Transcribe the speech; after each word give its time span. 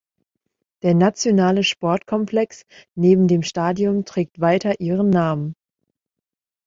Der 0.81 0.95
nationale 0.95 1.63
Sportkomplex 1.63 2.65
neben 2.95 3.27
dem 3.27 3.43
Stadion 3.43 4.03
trägt 4.03 4.39
weiter 4.41 4.79
ihren 4.79 5.11
Namen. 5.11 5.53